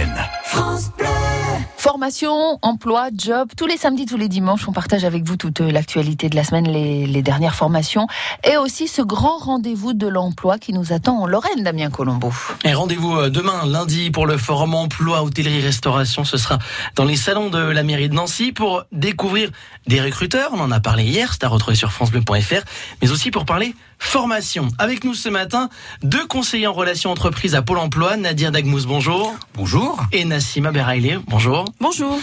[0.00, 0.28] Lorraine.
[1.76, 6.28] Formation, emploi, job, tous les samedis, tous les dimanches, on partage avec vous toute l'actualité
[6.28, 8.06] de la semaine, les, les dernières formations
[8.44, 12.32] et aussi ce grand rendez-vous de l'emploi qui nous attend en Lorraine, Damien Colombo.
[12.64, 16.24] Et rendez-vous euh, demain, lundi, pour le forum emploi, hôtellerie, restauration.
[16.24, 16.58] Ce sera
[16.96, 19.50] dans les salons de la mairie de Nancy pour découvrir
[19.86, 20.50] des recruteurs.
[20.52, 22.62] On en a parlé hier, c'est à retrouver sur francebleu.fr,
[23.02, 24.68] mais aussi pour parler formation.
[24.78, 25.68] Avec nous ce matin,
[26.02, 29.34] deux conseillers en relations entreprises à Pôle emploi, Nadia Dagmous, bonjour.
[29.54, 30.02] Bonjour.
[30.10, 31.66] Et Nassima Beraïlé, bonjour.
[31.80, 32.18] Bonjour.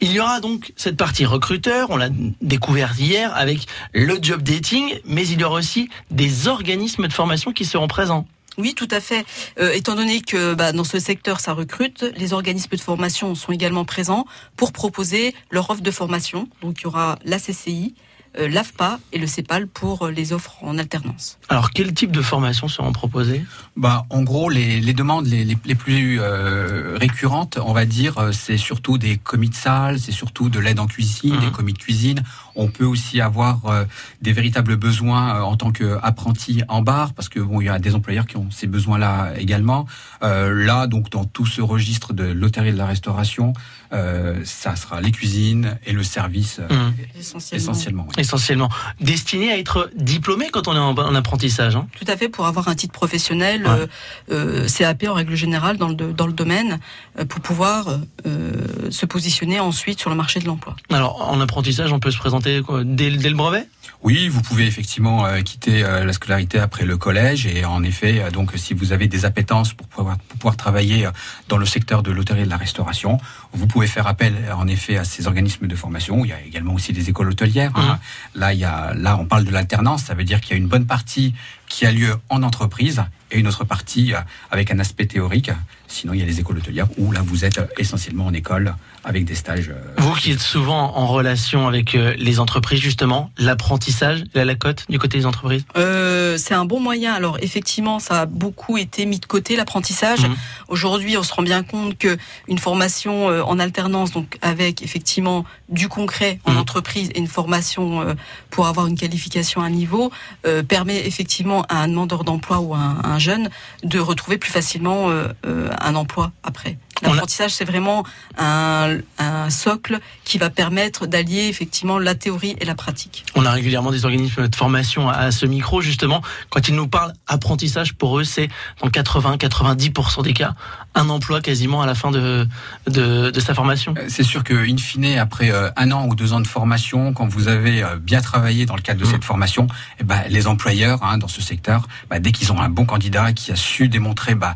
[0.00, 2.08] Il y aura donc cette partie recruteur, on l'a
[2.40, 7.52] découvert hier avec le job dating, mais il y aura aussi des organismes de formation
[7.52, 8.26] qui seront présents.
[8.58, 9.24] Oui, tout à fait.
[9.58, 13.52] Euh, étant donné que bah, dans ce secteur, ça recrute, les organismes de formation sont
[13.52, 16.48] également présents pour proposer leur offre de formation.
[16.60, 18.02] Donc il y aura la CCI, euh,
[18.34, 21.38] l'AFPA et le CEPAL pour euh, les offres en alternance.
[21.48, 23.44] Alors quel type de formation seront proposées?
[23.74, 28.18] Bah, en gros, les, les demandes les, les, les plus euh, récurrentes, on va dire,
[28.18, 31.40] euh, c'est surtout des commis de salle, c'est surtout de l'aide en cuisine, Mhm.
[31.40, 32.22] des commis de cuisine.
[32.54, 33.84] On peut aussi avoir euh,
[34.20, 37.78] des véritables besoins euh, en tant qu'apprenti en bar, parce que bon, il y a
[37.78, 39.86] des employeurs qui ont ces besoins-là également.
[40.22, 43.54] Euh, là, donc, dans tout ce registre de l'hôtellerie et de la restauration,
[43.94, 47.56] euh, ça sera les cuisines et le service euh, Hum, Essentiellement.
[47.72, 48.06] essentiellement.
[48.10, 48.14] oui.
[48.20, 48.68] Essentiellement
[49.00, 51.74] destiné à être diplômé quand on est en, en apprentissage.
[51.76, 51.86] hein.
[51.98, 53.86] Tout à fait, pour avoir un titre professionnel, Ouais.
[54.30, 56.80] euh, CAP en règle générale dans le, dans le domaine,
[57.18, 58.52] euh, pour pouvoir euh,
[58.90, 60.76] se positionner ensuite sur le marché de l'emploi.
[60.90, 63.66] Alors en apprentissage, on peut se présenter quoi, dès, dès le brevet?
[64.02, 68.20] Oui, vous pouvez effectivement euh, quitter euh, la scolarité après le collège et en effet,
[68.20, 71.10] euh, donc si vous avez des appétences pour pouvoir, pour pouvoir travailler euh,
[71.48, 73.18] dans le secteur de l'hôtellerie et de la restauration,
[73.52, 76.24] vous pouvez faire appel en effet à ces organismes de formation.
[76.24, 77.70] Il y a également aussi des écoles hôtelières.
[77.76, 78.00] hein.
[78.34, 80.04] Là, il y a, là, on parle de l'alternance.
[80.04, 81.34] Ça veut dire qu'il y a une bonne partie
[81.68, 84.18] qui a lieu en entreprise et une autre partie euh,
[84.50, 85.50] avec un aspect théorique.
[85.88, 88.74] Sinon, il y a les écoles hôtelières où là, vous êtes euh, essentiellement en école
[89.04, 89.70] avec des stages.
[89.70, 94.86] euh, Vous qui êtes souvent en relation avec les entreprises, justement, l'apprentissage, la, la cote
[94.88, 95.64] du côté des entreprises?
[95.76, 97.12] Euh, c'est un bon moyen.
[97.14, 100.20] Alors effectivement, ça a beaucoup été mis de côté l'apprentissage.
[100.26, 100.36] Mhm.
[100.72, 102.16] Aujourd'hui, on se rend bien compte que
[102.48, 106.58] une formation euh, en alternance, donc avec effectivement du concret en Mhm.
[106.58, 108.14] entreprise et une formation euh,
[108.48, 110.10] pour avoir une qualification à un niveau,
[110.46, 113.50] euh, permet effectivement à un demandeur d'emploi ou à un, jeune
[113.84, 115.10] de retrouver plus facilement
[115.44, 116.78] un emploi après.
[117.02, 118.04] L'apprentissage, c'est vraiment
[118.38, 123.24] un, un socle qui va permettre d'allier effectivement la théorie et la pratique.
[123.34, 126.22] On a régulièrement des organismes de formation à, à ce micro, justement.
[126.50, 128.48] Quand ils nous parlent apprentissage, pour eux, c'est
[128.80, 130.54] dans 80-90% des cas,
[130.94, 132.46] un emploi quasiment à la fin de,
[132.88, 133.94] de, de sa formation.
[133.98, 137.12] Euh, C'est sûr que, in fine, après euh, un an ou deux ans de formation,
[137.12, 139.10] quand vous avez euh, bien travaillé dans le cadre de Mhm.
[139.12, 139.66] cette formation,
[140.00, 143.32] eh ben, les employeurs hein, dans ce secteur, bah, dès qu'ils ont un bon candidat
[143.32, 144.54] qui a su démontrer bah,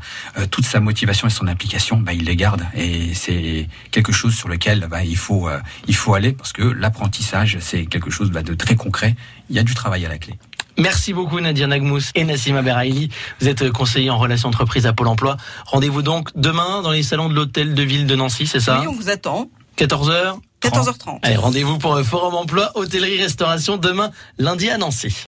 [0.51, 2.67] toute sa motivation et son application, bah, ils les gardent.
[2.77, 5.59] Et c'est quelque chose sur lequel bah, il faut euh,
[5.89, 9.17] il faut aller parce que l'apprentissage, c'est quelque chose bah, de très concret.
[9.51, 10.35] Il y a du travail à la clé.
[10.79, 13.09] Merci beaucoup Nadia Nagmous et Nassima Beraïli.
[13.41, 15.39] Vous êtes conseiller en relations entreprises à Pôle emploi.
[15.65, 18.81] Rendez-vous donc demain dans les salons de l'hôtel de ville de Nancy, c'est ça?
[18.81, 19.49] Oui, on vous attend.
[19.79, 21.19] 14h 14h30.
[21.23, 25.15] Allez, rendez-vous pour le Forum Emploi, Hôtellerie, Restauration demain, lundi à Nancy.